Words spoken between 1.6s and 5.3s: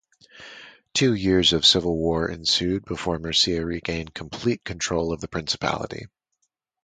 civil war ensued before Mircea regained complete control of the